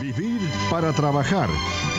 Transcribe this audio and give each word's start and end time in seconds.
Vivir 0.00 0.40
para 0.70 0.92
trabajar 0.92 1.50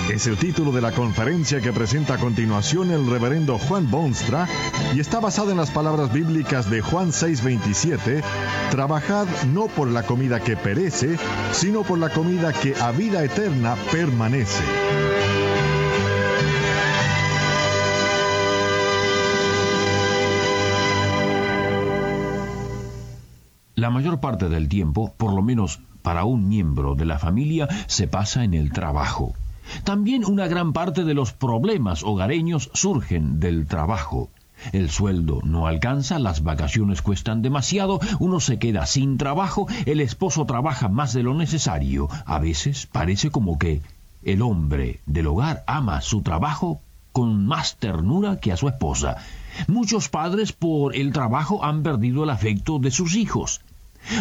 es 0.09 0.25
el 0.25 0.37
título 0.37 0.71
de 0.71 0.79
la 0.79 0.93
conferencia 0.93 1.59
que 1.59 1.73
presenta 1.73 2.13
a 2.13 2.17
continuación 2.17 2.91
el 2.91 3.09
reverendo 3.09 3.57
Juan 3.57 3.91
Bonstra 3.91 4.47
y 4.95 5.01
está 5.01 5.19
basada 5.19 5.51
en 5.51 5.57
las 5.57 5.69
palabras 5.69 6.13
bíblicas 6.13 6.69
de 6.69 6.79
Juan 6.79 7.09
6:27, 7.11 8.23
Trabajad 8.71 9.27
no 9.47 9.67
por 9.67 9.89
la 9.89 10.03
comida 10.03 10.39
que 10.39 10.55
perece, 10.55 11.17
sino 11.51 11.83
por 11.83 11.99
la 11.99 12.09
comida 12.09 12.53
que 12.53 12.73
a 12.75 12.91
vida 12.91 13.21
eterna 13.21 13.75
permanece. 13.91 14.63
La 23.75 23.89
mayor 23.89 24.19
parte 24.21 24.47
del 24.47 24.69
tiempo, 24.69 25.13
por 25.17 25.33
lo 25.33 25.41
menos 25.41 25.81
para 26.01 26.23
un 26.23 26.47
miembro 26.47 26.95
de 26.95 27.05
la 27.05 27.19
familia, 27.19 27.67
se 27.87 28.07
pasa 28.07 28.43
en 28.43 28.53
el 28.53 28.71
trabajo. 28.71 29.33
También 29.83 30.25
una 30.25 30.47
gran 30.47 30.73
parte 30.73 31.03
de 31.03 31.13
los 31.13 31.33
problemas 31.33 32.03
hogareños 32.03 32.69
surgen 32.73 33.39
del 33.39 33.67
trabajo. 33.67 34.29
El 34.73 34.89
sueldo 34.89 35.39
no 35.43 35.67
alcanza, 35.67 36.19
las 36.19 36.43
vacaciones 36.43 37.01
cuestan 37.01 37.41
demasiado, 37.41 37.99
uno 38.19 38.39
se 38.39 38.59
queda 38.59 38.85
sin 38.85 39.17
trabajo, 39.17 39.67
el 39.85 40.01
esposo 40.01 40.45
trabaja 40.45 40.89
más 40.89 41.13
de 41.13 41.23
lo 41.23 41.33
necesario. 41.33 42.09
A 42.25 42.39
veces 42.39 42.85
parece 42.85 43.31
como 43.31 43.57
que 43.57 43.81
el 44.23 44.41
hombre 44.41 44.99
del 45.05 45.27
hogar 45.27 45.63
ama 45.65 46.01
su 46.01 46.21
trabajo 46.21 46.81
con 47.13 47.45
más 47.45 47.77
ternura 47.77 48.39
que 48.39 48.51
a 48.51 48.57
su 48.57 48.67
esposa. 48.67 49.17
Muchos 49.67 50.09
padres 50.09 50.51
por 50.51 50.95
el 50.95 51.13
trabajo 51.13 51.63
han 51.63 51.81
perdido 51.83 52.23
el 52.23 52.29
afecto 52.29 52.79
de 52.79 52.91
sus 52.91 53.15
hijos. 53.15 53.61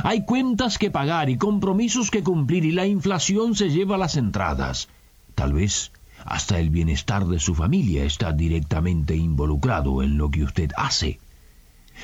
Hay 0.05 0.25
cuentas 0.25 0.79
que 0.79 0.91
pagar 0.91 1.31
y 1.31 1.39
compromisos 1.39 2.11
que 2.11 2.23
cumplir 2.23 2.65
y 2.65 2.73
la 2.73 2.87
inflación 2.87 3.55
se 3.55 3.71
lleva 3.71 3.99
las 3.99 4.17
entradas. 4.17 4.89
Tal 5.35 5.53
vez 5.53 5.93
hasta 6.25 6.59
el 6.59 6.71
bienestar 6.71 7.27
de 7.27 7.39
su 7.39 7.55
familia 7.55 8.05
está 8.05 8.33
directamente 8.33 9.17
involucrado 9.17 10.03
en 10.03 10.19
lo 10.19 10.31
que 10.31 10.45
usted 10.45 10.71
hace. 10.77 11.21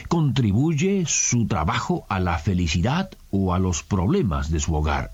¿Contribuye 0.09 1.05
su 1.07 1.47
trabajo 1.47 2.05
a 2.09 2.21
la 2.21 2.39
felicidad 2.39 3.11
o 3.31 3.55
a 3.55 3.59
los 3.59 3.83
problemas 3.83 4.51
de 4.51 4.61
su 4.61 4.75
hogar? 4.75 5.13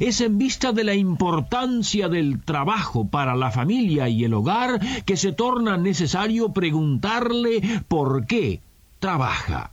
Es 0.00 0.20
en 0.20 0.38
vista 0.38 0.72
de 0.72 0.84
la 0.84 0.94
importancia 0.94 2.08
del 2.08 2.42
trabajo 2.42 3.08
para 3.08 3.34
la 3.34 3.50
familia 3.50 4.08
y 4.08 4.24
el 4.24 4.34
hogar 4.34 4.80
que 5.04 5.16
se 5.16 5.32
torna 5.32 5.76
necesario 5.76 6.52
preguntarle 6.52 7.82
por 7.88 8.26
qué 8.26 8.60
trabaja. 8.98 9.70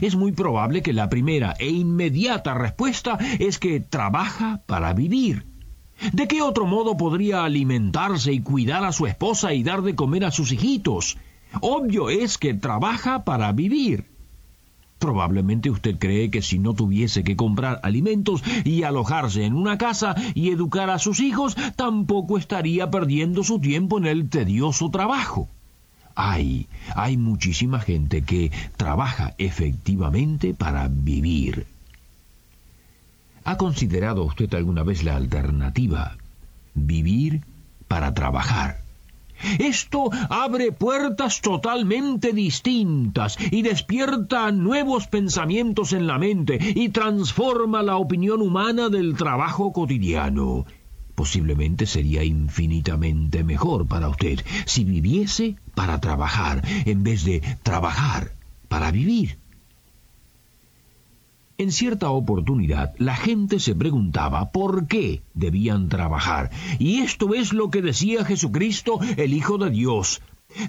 Es 0.00 0.16
muy 0.16 0.32
probable 0.32 0.82
que 0.82 0.92
la 0.92 1.08
primera 1.08 1.54
e 1.58 1.68
inmediata 1.68 2.54
respuesta 2.54 3.18
es 3.38 3.58
que 3.58 3.80
trabaja 3.80 4.62
para 4.66 4.92
vivir. 4.92 5.46
¿De 6.12 6.28
qué 6.28 6.42
otro 6.42 6.66
modo 6.66 6.96
podría 6.96 7.44
alimentarse 7.44 8.32
y 8.32 8.40
cuidar 8.40 8.84
a 8.84 8.92
su 8.92 9.06
esposa 9.06 9.52
y 9.54 9.62
dar 9.62 9.82
de 9.82 9.96
comer 9.96 10.24
a 10.24 10.30
sus 10.30 10.52
hijitos? 10.52 11.18
Obvio 11.60 12.10
es 12.10 12.38
que 12.38 12.54
trabaja 12.54 13.24
para 13.24 13.50
vivir. 13.52 14.06
Probablemente 14.98 15.70
usted 15.70 15.98
cree 15.98 16.30
que 16.30 16.42
si 16.42 16.58
no 16.58 16.74
tuviese 16.74 17.22
que 17.22 17.36
comprar 17.36 17.80
alimentos 17.82 18.42
y 18.64 18.82
alojarse 18.82 19.44
en 19.44 19.54
una 19.54 19.78
casa 19.78 20.14
y 20.34 20.50
educar 20.50 20.90
a 20.90 20.98
sus 20.98 21.20
hijos, 21.20 21.56
tampoco 21.76 22.36
estaría 22.36 22.90
perdiendo 22.90 23.44
su 23.44 23.60
tiempo 23.60 23.98
en 23.98 24.06
el 24.06 24.28
tedioso 24.28 24.90
trabajo. 24.90 25.48
Hay, 26.20 26.66
hay 26.96 27.16
muchísima 27.16 27.78
gente 27.78 28.22
que 28.22 28.50
trabaja 28.76 29.34
efectivamente 29.38 30.52
para 30.52 30.88
vivir. 30.88 31.68
¿Ha 33.44 33.56
considerado 33.56 34.24
usted 34.24 34.52
alguna 34.54 34.82
vez 34.82 35.04
la 35.04 35.14
alternativa? 35.14 36.16
Vivir 36.74 37.42
para 37.86 38.14
trabajar. 38.14 38.80
Esto 39.60 40.10
abre 40.28 40.72
puertas 40.72 41.40
totalmente 41.40 42.32
distintas 42.32 43.36
y 43.52 43.62
despierta 43.62 44.50
nuevos 44.50 45.06
pensamientos 45.06 45.92
en 45.92 46.08
la 46.08 46.18
mente 46.18 46.58
y 46.74 46.88
transforma 46.88 47.84
la 47.84 47.96
opinión 47.96 48.42
humana 48.42 48.88
del 48.88 49.14
trabajo 49.14 49.72
cotidiano 49.72 50.66
posiblemente 51.18 51.84
sería 51.86 52.22
infinitamente 52.22 53.42
mejor 53.42 53.88
para 53.88 54.08
usted 54.08 54.38
si 54.66 54.84
viviese 54.84 55.56
para 55.78 56.00
trabajar 56.00 56.60
en 56.86 57.04
vez 57.04 57.24
de 57.24 57.40
trabajar 57.62 58.32
para 58.66 58.90
vivir. 58.90 59.38
En 61.56 61.70
cierta 61.70 62.10
oportunidad 62.10 62.94
la 62.98 63.14
gente 63.14 63.60
se 63.60 63.76
preguntaba 63.76 64.50
por 64.50 64.88
qué 64.88 65.22
debían 65.34 65.88
trabajar, 65.88 66.50
y 66.80 66.98
esto 67.02 67.32
es 67.32 67.52
lo 67.52 67.70
que 67.70 67.80
decía 67.80 68.24
Jesucristo, 68.24 68.98
el 69.16 69.32
Hijo 69.32 69.56
de 69.56 69.70
Dios. 69.70 70.20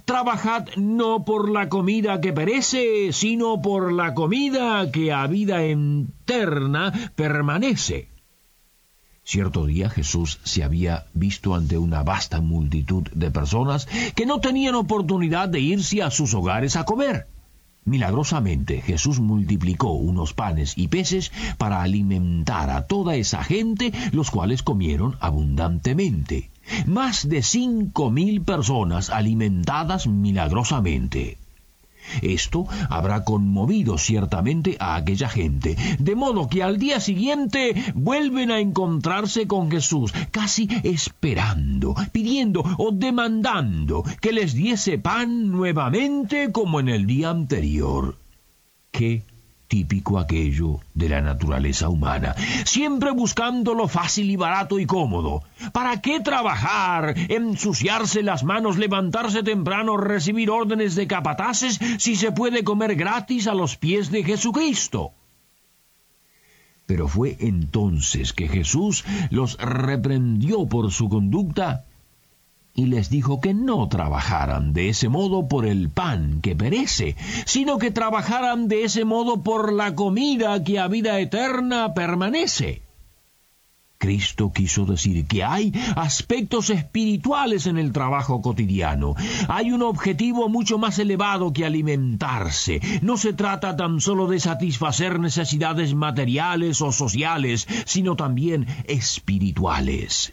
Trabajad 0.06 0.68
no 0.78 1.26
por 1.26 1.50
la 1.50 1.70
comida 1.70 2.22
que 2.22 2.32
perece, 2.32 3.12
sino 3.12 3.64
por 3.64 3.92
la 3.92 4.14
comida 4.14 4.92
que 4.92 5.12
a 5.12 5.26
vida 5.26 5.64
eterna 5.64 6.94
permanece. 7.16 8.10
Cierto 9.32 9.68
día 9.68 9.92
Jesús 9.92 10.40
se 10.44 10.64
había 10.64 11.06
visto 11.14 11.54
ante 11.54 11.78
una 11.78 12.02
vasta 12.02 12.42
multitud 12.42 13.04
de 13.14 13.30
personas 13.30 13.88
que 14.16 14.26
no 14.26 14.40
tenían 14.40 14.74
oportunidad 14.74 15.50
de 15.50 15.60
irse 15.60 16.02
a 16.02 16.10
sus 16.10 16.34
hogares 16.34 16.76
a 16.76 16.84
comer. 16.84 17.28
Milagrosamente 17.86 18.82
Jesús 18.82 19.20
multiplicó 19.20 19.92
unos 19.92 20.34
panes 20.34 20.76
y 20.76 20.88
peces 20.88 21.32
para 21.60 21.84
alimentar 21.84 22.72
a 22.72 22.88
toda 22.88 23.18
esa 23.18 23.44
gente, 23.44 23.94
los 24.14 24.32
cuales 24.32 24.64
comieron 24.64 25.16
abundantemente. 25.20 26.50
Más 26.88 27.30
de 27.30 27.44
cinco 27.44 28.10
mil 28.10 28.42
personas 28.42 29.12
alimentadas 29.12 30.08
milagrosamente. 30.08 31.38
Esto 32.22 32.66
habrá 32.90 33.24
conmovido 33.24 33.98
ciertamente 33.98 34.78
a 34.80 34.96
aquella 34.96 35.30
gente, 35.30 35.76
de 36.00 36.16
modo 36.16 36.50
que 36.50 36.64
al 36.64 36.78
día 36.78 37.00
siguiente 37.00 37.76
vuelven 37.96 38.52
a 38.52 38.60
encontrarse 38.60 39.48
con 39.48 39.72
Jesús, 39.72 40.14
casi 40.32 40.68
esperando, 40.84 41.96
pidiendo 42.12 42.64
o 42.78 42.92
demandando 42.92 44.04
que 44.22 44.32
les 44.32 44.54
diese 44.54 44.98
pan 44.98 45.52
nuevamente 45.52 46.52
como 46.52 46.80
en 46.80 46.90
el 46.90 47.06
día 47.06 47.30
anterior. 47.30 48.18
¿Qué 48.92 49.24
típico 49.70 50.18
aquello 50.20 50.80
de 50.96 51.08
la 51.08 51.22
naturaleza 51.22 51.88
humana, 51.88 52.36
siempre 52.66 53.12
buscando 53.12 53.74
lo 53.76 53.88
fácil 53.88 54.30
y 54.32 54.36
barato 54.36 54.80
y 54.80 54.86
cómodo. 54.86 55.44
¿Para 55.72 56.02
qué 56.02 56.20
trabajar, 56.20 57.14
ensuciarse 57.30 58.24
las 58.24 58.44
manos, 58.44 58.78
levantarse 58.78 59.44
temprano, 59.44 59.96
recibir 59.96 60.50
órdenes 60.50 60.96
de 60.96 61.08
capataces 61.08 61.80
si 62.00 62.16
se 62.16 62.32
puede 62.32 62.64
comer 62.64 62.96
gratis 62.96 63.48
a 63.48 63.54
los 63.54 63.78
pies 63.78 64.10
de 64.12 64.24
Jesucristo? 64.24 65.12
Pero 66.88 67.08
fue 67.08 67.38
entonces 67.40 68.34
que 68.34 68.48
Jesús 68.48 69.06
los 69.30 69.56
reprendió 69.60 70.66
por 70.66 70.92
su 70.92 71.08
conducta 71.08 71.86
y 72.80 72.86
les 72.86 73.10
dijo 73.10 73.42
que 73.42 73.54
no 73.54 73.90
trabajaran 73.90 74.72
de 74.72 74.88
ese 74.88 75.10
modo 75.10 75.50
por 75.50 75.66
el 75.66 75.90
pan 75.90 76.40
que 76.42 76.56
perece, 76.56 77.18
sino 77.46 77.78
que 77.78 77.92
trabajaran 77.92 78.70
de 78.70 78.86
ese 78.86 79.04
modo 79.04 79.44
por 79.44 79.74
la 79.74 79.96
comida 79.96 80.64
que 80.64 80.80
a 80.80 80.88
vida 80.88 81.20
eterna 81.20 81.94
permanece. 81.94 82.82
Cristo 83.98 84.54
quiso 84.54 84.86
decir 84.86 85.26
que 85.26 85.44
hay 85.44 85.74
aspectos 85.98 86.70
espirituales 86.70 87.68
en 87.68 87.78
el 87.78 87.92
trabajo 87.92 88.42
cotidiano. 88.42 89.14
Hay 89.50 89.74
un 89.74 89.82
objetivo 89.82 90.48
mucho 90.48 90.78
más 90.78 91.00
elevado 91.00 91.52
que 91.52 91.66
alimentarse. 91.66 92.80
No 93.02 93.18
se 93.18 93.34
trata 93.34 93.76
tan 93.76 94.00
solo 94.00 94.28
de 94.28 94.40
satisfacer 94.40 95.20
necesidades 95.20 95.94
materiales 95.96 96.82
o 96.82 96.94
sociales, 96.94 97.68
sino 97.86 98.16
también 98.16 98.68
espirituales. 98.86 100.32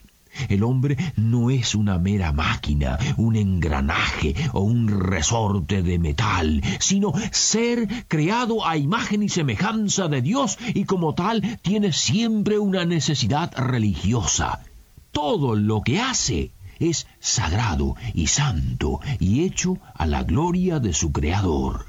El 0.49 0.63
hombre 0.63 0.97
no 1.17 1.51
es 1.51 1.75
una 1.75 1.99
mera 1.99 2.33
máquina, 2.33 2.99
un 3.17 3.37
engranaje 3.37 4.35
o 4.53 4.61
un 4.61 4.89
resorte 4.89 5.83
de 5.83 5.99
metal, 5.99 6.63
sino 6.79 7.13
ser 7.31 8.07
creado 8.09 8.67
a 8.67 8.77
imagen 8.77 9.23
y 9.23 9.29
semejanza 9.29 10.09
de 10.09 10.23
Dios 10.23 10.59
y 10.75 10.85
como 10.85 11.15
tal 11.15 11.59
tiene 11.63 11.93
siempre 11.93 12.59
una 12.59 12.85
necesidad 12.85 13.53
religiosa. 13.57 14.61
todo 15.13 15.55
lo 15.55 15.81
que 15.81 15.99
hace 15.99 16.51
es 16.79 17.07
sagrado 17.21 17.97
y 18.13 18.27
santo 18.27 19.01
y 19.19 19.45
hecho 19.45 19.79
a 19.95 20.07
la 20.07 20.25
gloria 20.25 20.79
de 20.79 20.93
su 20.93 21.11
Creador. 21.11 21.87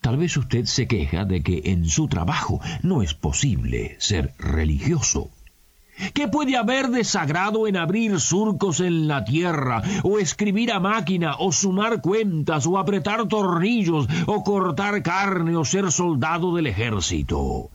Tal 0.00 0.16
vez 0.16 0.36
usted 0.36 0.64
se 0.66 0.86
queja 0.86 1.24
de 1.24 1.42
que 1.42 1.62
en 1.64 1.88
su 1.88 2.06
trabajo 2.06 2.60
no 2.82 3.02
es 3.02 3.12
posible 3.14 3.96
ser 3.98 4.34
religioso. 4.38 5.30
¿Qué 6.14 6.28
puede 6.28 6.56
haber 6.56 6.88
de 6.88 7.04
sagrado 7.04 7.66
en 7.66 7.76
abrir 7.76 8.20
surcos 8.20 8.80
en 8.80 9.06
la 9.06 9.24
tierra, 9.24 9.82
o 10.02 10.18
escribir 10.18 10.72
a 10.72 10.80
máquina, 10.80 11.36
o 11.38 11.52
sumar 11.52 12.00
cuentas, 12.00 12.66
o 12.66 12.78
apretar 12.78 13.28
tornillos, 13.28 14.06
o 14.26 14.42
cortar 14.42 15.02
carne, 15.02 15.56
o 15.56 15.64
ser 15.64 15.92
soldado 15.92 16.54
del 16.54 16.66
ejército? 16.66 17.70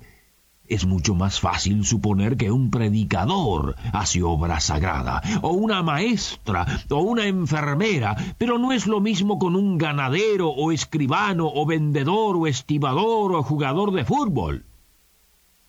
Es 0.68 0.88
mucho 0.88 1.14
más 1.14 1.40
fácil 1.40 1.86
suponer 1.86 2.38
que 2.38 2.50
un 2.50 2.72
predicador 2.72 3.76
hace 3.94 4.24
obra 4.24 4.60
sagrada, 4.60 5.22
o 5.44 5.52
una 5.52 5.84
maestra, 5.84 6.66
o 6.90 7.02
una 7.02 7.28
enfermera, 7.28 8.16
pero 8.40 8.58
no 8.58 8.72
es 8.72 8.88
lo 8.88 9.00
mismo 9.00 9.38
con 9.38 9.56
un 9.56 9.78
ganadero, 9.78 10.50
o 10.50 10.72
escribano, 10.72 11.52
o 11.54 11.68
vendedor, 11.68 12.36
o 12.38 12.48
estibador, 12.48 13.36
o 13.36 13.44
jugador 13.44 13.92
de 13.92 14.06
fútbol. 14.06 14.66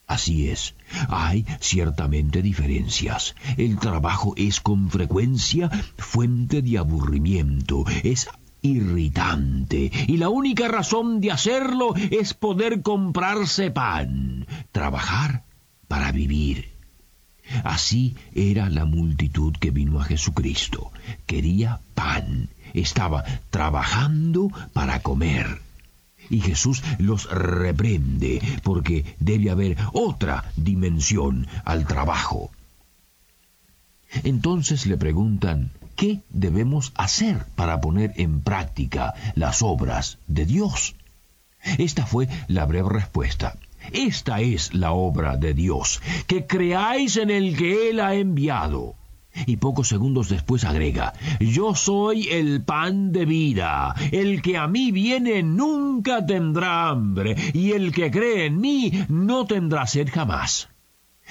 Así 0.07 0.51
es, 0.51 0.75
hay 1.09 1.45
ciertamente 1.59 2.41
diferencias. 2.41 3.35
El 3.57 3.79
trabajo 3.79 4.35
es 4.37 4.61
con 4.61 4.89
frecuencia 4.89 5.69
fuente 5.99 6.63
de 6.63 6.79
aburrimiento, 6.79 7.85
es 8.05 8.29
irritante, 8.63 9.91
y 10.07 10.17
la 10.17 10.29
única 10.29 10.69
razón 10.69 11.21
de 11.21 11.33
hacerlo 11.33 11.95
es 11.97 12.35
poder 12.35 12.83
comprarse 12.83 13.73
pan, 13.73 14.47
trabajar 14.71 15.45
para 15.89 16.13
vivir. 16.13 16.71
Así 17.65 18.15
era 18.33 18.71
la 18.71 18.85
multitud 18.85 19.55
que 19.59 19.73
vino 19.73 20.01
a 20.01 20.05
Jesucristo. 20.05 20.93
Quería 21.27 21.81
pan, 21.95 22.49
estaba 22.75 23.25
trabajando 23.51 24.51
para 24.73 25.01
comer. 25.01 25.66
Y 26.31 26.41
Jesús 26.41 26.83
los 26.99 27.29
reprende 27.31 28.41
porque 28.63 29.17
debe 29.21 29.51
haber 29.51 29.77
otra 29.93 30.51
dimensión 30.57 31.47
al 31.65 31.87
trabajo. 31.87 32.51
Entonces 34.25 34.87
le 34.87 34.97
preguntan, 34.97 35.71
¿qué 35.97 36.21
debemos 36.31 36.93
hacer 36.97 37.45
para 37.55 37.81
poner 37.81 38.13
en 38.17 38.41
práctica 38.41 39.15
las 39.35 39.63
obras 39.63 40.19
de 40.27 40.47
Dios? 40.47 40.95
Esta 41.79 42.07
fue 42.07 42.29
la 42.49 42.65
breve 42.65 42.89
respuesta. 42.89 43.59
Esta 43.93 44.41
es 44.41 44.75
la 44.75 44.93
obra 44.93 45.37
de 45.37 45.55
Dios, 45.55 46.01
que 46.27 46.47
creáis 46.47 47.17
en 47.17 47.31
el 47.31 47.57
que 47.57 47.91
Él 47.91 48.01
ha 48.01 48.15
enviado 48.15 48.95
y 49.47 49.57
pocos 49.57 49.89
segundos 49.89 50.29
después 50.29 50.65
agrega, 50.65 51.13
Yo 51.41 51.75
soy 51.75 52.29
el 52.29 52.63
pan 52.63 53.13
de 53.13 53.25
vida, 53.25 53.95
el 54.13 54.43
que 54.43 54.57
a 54.57 54.67
mí 54.67 54.93
viene 54.93 55.43
nunca 55.43 56.25
tendrá 56.25 56.89
hambre, 56.89 57.37
y 57.53 57.73
el 57.73 57.93
que 57.93 58.11
cree 58.11 58.47
en 58.47 58.61
mí 58.61 58.93
no 59.09 59.47
tendrá 59.47 59.87
sed 59.87 60.09
jamás. 60.13 60.69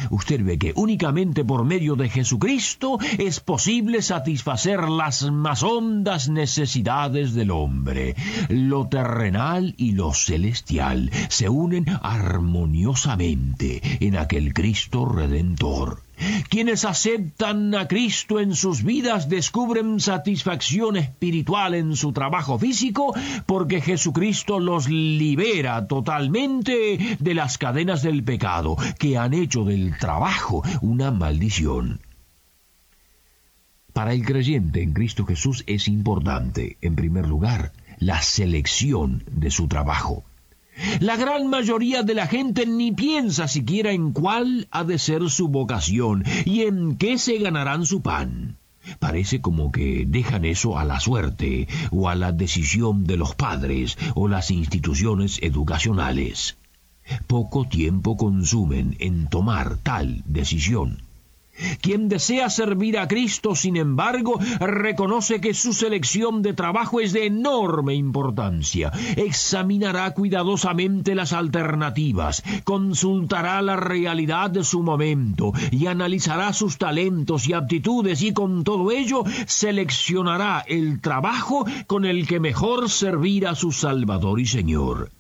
Usted 0.10 0.44
ve 0.44 0.57
que 0.57 0.74
únicamente 0.75 1.46
por 1.46 1.63
medio 1.63 1.96
de 1.96 2.10
Jesucristo 2.10 3.00
es 3.18 3.40
posible 3.40 4.02
satisfacer 4.02 4.90
las 4.90 5.31
más 5.31 5.63
hondas 5.63 6.28
necesidades 6.28 7.34
del 7.34 7.51
hombre. 7.51 8.16
Lo 8.50 8.88
terrenal 8.88 9.74
y 9.78 9.94
lo 9.94 10.13
celestial 10.13 11.12
se 11.30 11.48
unen 11.48 11.86
armoniosamente 12.01 13.81
en 14.06 14.18
aquel 14.18 14.54
Cristo 14.54 15.06
redentor. 15.06 16.05
Quienes 16.50 16.85
aceptan 16.85 17.75
a 17.75 17.88
Cristo 17.88 18.39
en 18.39 18.56
sus 18.56 18.83
vidas 18.83 19.29
descubren 19.29 20.00
satisfacción 20.00 20.97
espiritual 20.97 21.73
en 21.75 21.95
su 21.95 22.13
trabajo 22.13 22.57
físico 22.57 23.13
porque 23.45 23.81
Jesucristo 23.81 24.59
los 24.59 24.88
libera 24.89 25.88
totalmente 25.88 27.17
de 27.19 27.33
las 27.33 27.57
cadenas 27.57 28.01
del 28.01 28.23
pecado 28.23 28.77
que 29.00 29.17
han 29.17 29.33
hecho 29.33 29.65
del 29.65 29.97
trabajo 29.97 30.63
una 30.81 31.12
maldición. 31.12 32.00
Para 33.94 34.13
el 34.13 34.25
creyente 34.25 34.81
en 34.81 34.94
Cristo 34.94 35.25
Jesús 35.25 35.63
es 35.67 35.88
importante, 35.88 36.77
en 36.81 36.95
primer 36.95 37.27
lugar, 37.27 37.71
la 37.97 38.21
selección 38.21 39.23
de 39.31 39.51
su 39.51 39.67
trabajo. 39.69 40.25
La 41.00 41.16
gran 41.16 41.48
mayoría 41.48 42.04
de 42.04 42.13
la 42.13 42.27
gente 42.27 42.66
ni 42.66 42.92
piensa 42.92 43.48
siquiera 43.48 43.92
en 43.92 44.12
cuál 44.12 44.68
ha 44.72 44.83
de 44.83 45.00
ser 45.00 45.30
su 45.30 45.48
vocación 45.48 46.24
y 46.44 46.62
en 46.62 46.98
qué 46.98 47.18
se 47.18 47.38
ganarán 47.38 47.86
su 47.86 48.01
pan. 48.01 48.57
Parece 49.00 49.42
como 49.42 49.72
que 49.72 50.06
dejan 50.07 50.45
eso 50.45 50.77
a 50.77 50.86
la 50.86 51.00
suerte 51.00 51.68
o 51.92 52.10
a 52.10 52.16
la 52.16 52.31
decisión 52.31 53.06
de 53.06 53.18
los 53.18 53.36
padres 53.36 53.98
o 54.16 54.27
las 54.27 54.51
instituciones 54.51 55.39
educacionales. 55.42 56.57
Poco 57.27 57.68
tiempo 57.68 58.18
consumen 58.18 58.95
en 59.00 59.27
tomar 59.27 59.77
tal 59.77 60.24
decisión. 60.25 61.01
Quien 61.81 62.10
desea 62.10 62.50
servir 62.50 62.98
a 62.98 63.07
Cristo, 63.07 63.56
sin 63.56 63.78
embargo, 63.78 64.40
reconoce 64.60 65.40
que 65.40 65.54
su 65.54 65.74
selección 65.74 66.42
de 66.42 66.54
trabajo 66.54 67.00
es 67.00 67.13
de 67.13 67.25
enorme 67.25 67.96
importancia. 67.96 68.92
Examinará 69.16 70.13
cuidadosamente 70.13 71.16
las 71.16 71.34
alternativas, 71.34 72.44
consultará 72.63 73.62
la 73.62 73.75
realidad 73.75 74.50
de 74.50 74.63
su 74.63 74.84
momento 74.84 75.54
y 75.72 75.88
analizará 75.88 76.54
sus 76.54 76.78
talentos 76.78 77.48
y 77.48 77.54
aptitudes 77.54 78.22
y 78.22 78.34
con 78.34 78.63
todo 78.63 78.92
ello 78.92 79.24
seleccionará 79.46 80.63
el 80.68 81.01
trabajo 81.01 81.66
con 81.88 82.06
el 82.06 82.28
que 82.28 82.40
mejor 82.40 82.90
servir 82.90 83.48
a 83.48 83.56
su 83.56 83.72
Salvador 83.72 84.40
y 84.40 84.46
Señor. 84.46 85.14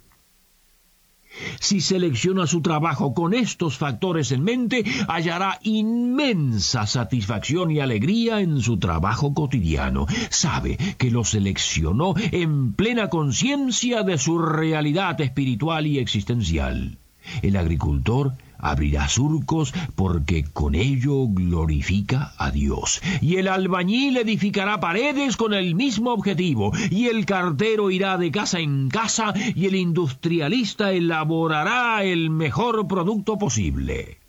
Si 1.59 1.81
selecciona 1.81 2.47
su 2.47 2.61
trabajo 2.61 3.13
con 3.13 3.33
estos 3.33 3.77
factores 3.77 4.31
en 4.31 4.43
mente, 4.43 4.83
hallará 5.07 5.59
inmensa 5.63 6.85
satisfacción 6.85 7.71
y 7.71 7.79
alegría 7.79 8.39
en 8.39 8.61
su 8.61 8.77
trabajo 8.77 9.33
cotidiano. 9.33 10.05
Sabe 10.29 10.77
que 10.97 11.11
lo 11.11 11.23
seleccionó 11.23 12.13
en 12.31 12.73
plena 12.73 13.09
conciencia 13.09 14.03
de 14.03 14.17
su 14.17 14.37
realidad 14.39 15.19
espiritual 15.21 15.87
y 15.87 15.99
existencial. 15.99 16.97
El 17.41 17.57
agricultor 17.57 18.33
abrirá 18.57 19.07
surcos 19.07 19.73
porque 19.95 20.43
con 20.43 20.75
ello 20.75 21.27
glorifica 21.27 22.33
a 22.37 22.51
Dios. 22.51 23.01
Y 23.21 23.37
el 23.37 23.47
albañil 23.47 24.17
edificará 24.17 24.79
paredes 24.79 25.37
con 25.37 25.53
el 25.53 25.75
mismo 25.75 26.11
objetivo. 26.11 26.71
Y 26.89 27.07
el 27.07 27.25
cartero 27.25 27.91
irá 27.91 28.17
de 28.17 28.31
casa 28.31 28.59
en 28.59 28.89
casa 28.89 29.33
y 29.55 29.65
el 29.67 29.75
industrialista 29.75 30.91
elaborará 30.91 32.03
el 32.03 32.29
mejor 32.29 32.87
producto 32.87 33.37
posible. 33.37 34.24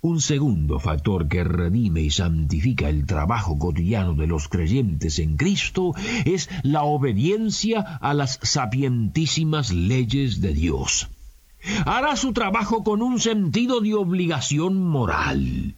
Un 0.00 0.20
segundo 0.20 0.78
factor 0.78 1.28
que 1.28 1.42
redime 1.42 2.02
y 2.02 2.10
santifica 2.10 2.88
el 2.88 3.06
trabajo 3.06 3.58
cotidiano 3.58 4.14
de 4.14 4.26
los 4.26 4.48
creyentes 4.48 5.18
en 5.18 5.36
Cristo 5.36 5.94
es 6.24 6.48
la 6.62 6.84
obediencia 6.84 7.80
a 7.80 8.14
las 8.14 8.38
sapientísimas 8.42 9.72
leyes 9.72 10.40
de 10.40 10.52
Dios 10.52 11.08
hará 11.84 12.16
su 12.16 12.32
trabajo 12.32 12.84
con 12.84 13.02
un 13.02 13.20
sentido 13.20 13.80
de 13.80 13.94
obligación 13.94 14.82
moral. 14.82 15.74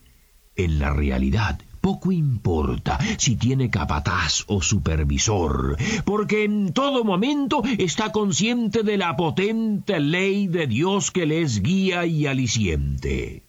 En 0.56 0.78
la 0.78 0.92
realidad, 0.92 1.60
poco 1.80 2.12
importa 2.12 2.98
si 3.16 3.36
tiene 3.36 3.70
capataz 3.70 4.44
o 4.48 4.60
supervisor, 4.60 5.76
porque 6.04 6.44
en 6.44 6.72
todo 6.72 7.04
momento 7.04 7.62
está 7.78 8.12
consciente 8.12 8.82
de 8.82 8.98
la 8.98 9.16
potente 9.16 10.00
ley 10.00 10.48
de 10.48 10.66
Dios 10.66 11.10
que 11.10 11.26
les 11.26 11.62
guía 11.62 12.06
y 12.06 12.26
aliciente. 12.26 13.47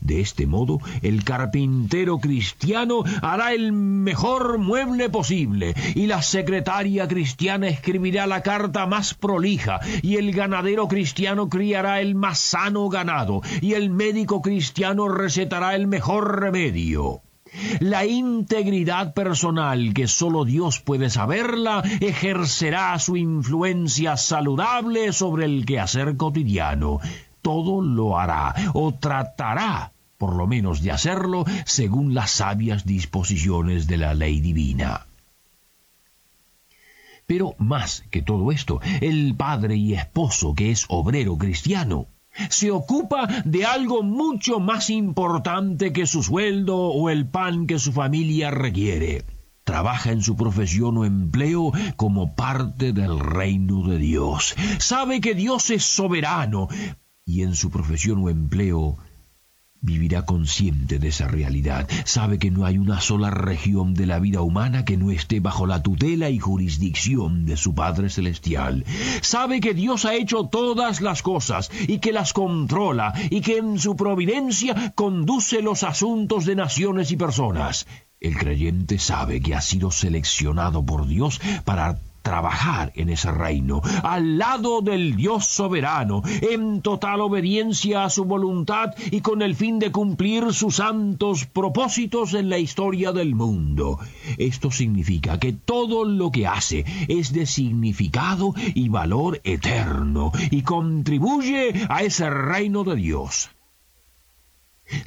De 0.00 0.20
este 0.20 0.46
modo, 0.46 0.78
el 1.02 1.24
carpintero 1.24 2.18
cristiano 2.18 3.04
hará 3.22 3.52
el 3.52 3.72
mejor 3.72 4.58
mueble 4.58 5.08
posible, 5.08 5.74
y 5.94 6.06
la 6.06 6.22
secretaria 6.22 7.08
cristiana 7.08 7.68
escribirá 7.68 8.26
la 8.26 8.42
carta 8.42 8.86
más 8.86 9.14
prolija, 9.14 9.80
y 10.02 10.16
el 10.16 10.32
ganadero 10.32 10.88
cristiano 10.88 11.48
criará 11.48 12.00
el 12.00 12.14
más 12.14 12.38
sano 12.38 12.88
ganado, 12.88 13.42
y 13.60 13.74
el 13.74 13.90
médico 13.90 14.42
cristiano 14.42 15.08
recetará 15.08 15.74
el 15.74 15.86
mejor 15.86 16.40
remedio. 16.40 17.22
La 17.80 18.04
integridad 18.04 19.14
personal, 19.14 19.94
que 19.94 20.08
sólo 20.08 20.44
Dios 20.44 20.80
puede 20.80 21.08
saberla, 21.08 21.82
ejercerá 22.00 22.98
su 22.98 23.16
influencia 23.16 24.16
saludable 24.16 25.12
sobre 25.12 25.44
el 25.44 25.64
quehacer 25.64 26.16
cotidiano 26.16 27.00
todo 27.44 27.82
lo 27.82 28.18
hará 28.18 28.54
o 28.72 28.92
tratará 28.94 29.92
por 30.16 30.34
lo 30.34 30.46
menos 30.46 30.80
de 30.82 30.90
hacerlo 30.90 31.44
según 31.66 32.14
las 32.14 32.30
sabias 32.30 32.86
disposiciones 32.86 33.86
de 33.86 33.98
la 33.98 34.14
ley 34.14 34.40
divina. 34.40 35.06
Pero 37.26 37.54
más 37.58 38.04
que 38.10 38.22
todo 38.22 38.50
esto, 38.50 38.80
el 39.02 39.34
padre 39.34 39.76
y 39.76 39.92
esposo 39.92 40.54
que 40.54 40.70
es 40.70 40.86
obrero 40.88 41.36
cristiano, 41.36 42.06
Se 42.48 42.72
ocupa 42.72 43.28
de 43.44 43.64
algo 43.64 44.02
mucho 44.02 44.58
más 44.58 44.90
importante 44.90 45.92
que 45.92 46.04
su 46.04 46.20
sueldo 46.24 46.76
o 46.76 47.08
el 47.08 47.26
pan 47.26 47.68
que 47.68 47.78
su 47.78 47.92
familia 47.92 48.50
requiere. 48.50 49.24
Trabaja 49.62 50.10
en 50.10 50.20
su 50.20 50.34
profesión 50.34 50.98
o 50.98 51.04
empleo 51.04 51.72
como 51.94 52.34
parte 52.34 52.92
del 52.92 53.20
reino 53.20 53.86
de 53.86 53.98
Dios. 53.98 54.56
Sabe 54.78 55.20
que 55.20 55.36
Dios 55.36 55.70
es 55.70 55.84
soberano 55.84 56.68
y 57.26 57.42
en 57.42 57.54
su 57.54 57.70
profesión 57.70 58.22
o 58.22 58.28
empleo 58.28 58.98
vivirá 59.80 60.24
consciente 60.24 60.98
de 60.98 61.08
esa 61.08 61.28
realidad. 61.28 61.86
Sabe 62.06 62.38
que 62.38 62.50
no 62.50 62.64
hay 62.64 62.78
una 62.78 63.00
sola 63.02 63.30
región 63.30 63.92
de 63.92 64.06
la 64.06 64.18
vida 64.18 64.40
humana 64.40 64.86
que 64.86 64.96
no 64.96 65.10
esté 65.10 65.40
bajo 65.40 65.66
la 65.66 65.82
tutela 65.82 66.30
y 66.30 66.38
jurisdicción 66.38 67.44
de 67.44 67.58
su 67.58 67.74
Padre 67.74 68.08
Celestial. 68.08 68.84
Sabe 69.20 69.60
que 69.60 69.74
Dios 69.74 70.06
ha 70.06 70.14
hecho 70.14 70.44
todas 70.44 71.02
las 71.02 71.22
cosas 71.22 71.70
y 71.86 71.98
que 71.98 72.12
las 72.12 72.32
controla 72.32 73.12
y 73.28 73.42
que 73.42 73.58
en 73.58 73.78
su 73.78 73.94
providencia 73.94 74.94
conduce 74.94 75.60
los 75.60 75.82
asuntos 75.82 76.46
de 76.46 76.56
naciones 76.56 77.10
y 77.10 77.16
personas. 77.16 77.86
El 78.20 78.38
creyente 78.38 78.98
sabe 78.98 79.42
que 79.42 79.54
ha 79.54 79.60
sido 79.60 79.90
seleccionado 79.90 80.86
por 80.86 81.06
Dios 81.06 81.42
para 81.66 81.98
trabajar 82.24 82.90
en 82.96 83.10
ese 83.10 83.30
reino, 83.30 83.82
al 84.02 84.38
lado 84.38 84.80
del 84.80 85.14
Dios 85.14 85.44
soberano, 85.44 86.22
en 86.40 86.82
total 86.82 87.20
obediencia 87.20 88.02
a 88.02 88.10
su 88.10 88.24
voluntad 88.24 88.94
y 89.12 89.20
con 89.20 89.42
el 89.42 89.54
fin 89.54 89.78
de 89.78 89.92
cumplir 89.92 90.52
sus 90.52 90.76
santos 90.76 91.44
propósitos 91.44 92.34
en 92.34 92.48
la 92.48 92.58
historia 92.58 93.12
del 93.12 93.36
mundo. 93.36 94.00
Esto 94.38 94.72
significa 94.72 95.38
que 95.38 95.52
todo 95.52 96.04
lo 96.04 96.32
que 96.32 96.48
hace 96.48 96.84
es 97.06 97.32
de 97.32 97.46
significado 97.46 98.54
y 98.74 98.88
valor 98.88 99.40
eterno 99.44 100.32
y 100.50 100.62
contribuye 100.62 101.86
a 101.88 102.02
ese 102.02 102.30
reino 102.30 102.84
de 102.84 102.96
Dios. 102.96 103.50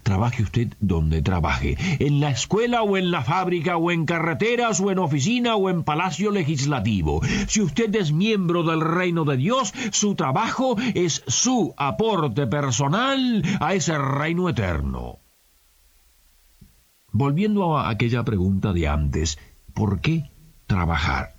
Trabaje 0.03 0.43
usted 0.43 0.73
donde 0.79 1.21
trabaje, 1.21 1.77
en 1.99 2.19
la 2.19 2.31
escuela 2.31 2.81
o 2.81 2.97
en 2.97 3.11
la 3.11 3.23
fábrica 3.23 3.77
o 3.77 3.91
en 3.91 4.05
carreteras 4.05 4.79
o 4.79 4.91
en 4.91 4.99
oficina 4.99 5.55
o 5.55 5.69
en 5.69 5.83
palacio 5.83 6.31
legislativo. 6.31 7.21
Si 7.47 7.61
usted 7.61 7.93
es 7.95 8.11
miembro 8.11 8.63
del 8.63 8.81
reino 8.81 9.23
de 9.23 9.37
Dios, 9.37 9.73
su 9.91 10.15
trabajo 10.15 10.77
es 10.95 11.23
su 11.27 11.73
aporte 11.77 12.47
personal 12.47 13.43
a 13.59 13.75
ese 13.75 13.97
reino 13.97 14.49
eterno. 14.49 15.19
Volviendo 17.11 17.77
a 17.77 17.89
aquella 17.89 18.23
pregunta 18.23 18.73
de 18.73 18.87
antes, 18.87 19.39
¿por 19.73 20.01
qué 20.01 20.31
trabajar? 20.65 21.36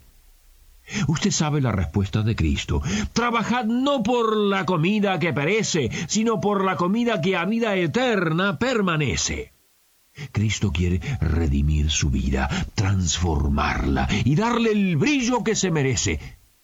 Usted 1.07 1.31
sabe 1.31 1.61
la 1.61 1.73
respuesta 1.73 2.23
de 2.23 2.35
Cristo. 2.35 2.83
Trabajad 3.13 3.65
no 3.65 4.03
por 4.03 4.37
la 4.37 4.65
comida 4.65 5.19
que 5.19 5.33
perece, 5.33 5.91
sino 6.07 6.41
por 6.41 6.65
la 6.65 6.77
comida 6.77 7.21
que 7.21 7.37
a 7.37 7.45
vida 7.45 7.77
eterna 7.77 8.59
permanece. 8.59 9.53
Cristo 10.33 10.73
quiere 10.73 11.01
redimir 11.21 11.91
su 11.91 12.11
vida, 12.11 12.49
transformarla 12.75 14.09
y 14.25 14.35
darle 14.35 14.73
el 14.73 14.97
brillo 14.97 15.45
que 15.45 15.55
se 15.55 15.71
merece. 15.71 16.19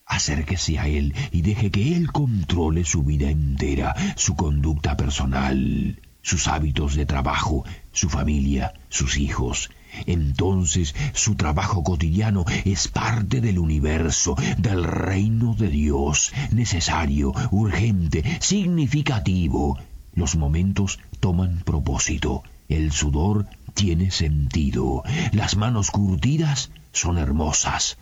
Acérquese 0.07 0.79
a 0.79 0.89
Él 0.89 1.15
y 1.31 1.43
deje 1.43 1.71
que 1.71 1.97
Él 1.97 2.11
controle 2.13 2.85
su 2.85 3.05
vida 3.05 3.31
entera, 3.31 3.95
su 4.17 4.35
conducta 4.35 4.97
personal, 4.97 6.01
sus 6.21 6.49
hábitos 6.49 6.95
de 6.95 7.07
trabajo, 7.07 7.65
su 7.93 8.11
familia, 8.11 8.75
sus 8.89 9.17
hijos 9.17 9.71
entonces 10.07 10.95
su 11.13 11.35
trabajo 11.35 11.83
cotidiano 11.83 12.45
es 12.65 12.89
parte 12.89 13.41
del 13.41 13.59
universo, 13.59 14.37
del 14.59 14.85
reino 14.85 15.55
de 15.55 15.69
Dios, 15.69 16.33
necesario, 16.51 17.33
urgente, 17.51 18.25
significativo. 18.41 19.79
Los 20.15 20.37
momentos 20.37 20.99
toman 21.21 21.63
propósito, 21.65 22.43
el 22.69 22.93
sudor 22.93 23.47
tiene 23.75 24.11
sentido, 24.11 25.03
las 25.33 25.57
manos 25.57 25.91
curtidas 25.91 26.71
son 26.93 27.19
hermosas, 27.19 27.99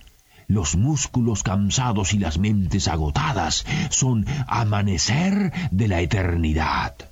los 0.48 0.76
músculos 0.76 1.42
cansados 1.42 2.12
y 2.12 2.18
las 2.18 2.38
mentes 2.38 2.88
agotadas 2.88 3.64
son 3.90 4.26
amanecer 4.46 5.52
de 5.70 5.88
la 5.88 6.00
eternidad. 6.00 7.11